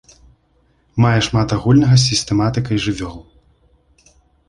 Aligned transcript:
Мае 1.05 1.19
шмат 1.27 1.53
агульнага 1.57 1.95
з 2.01 2.07
сістэматыкай 2.11 2.77
жывёл. 2.89 3.17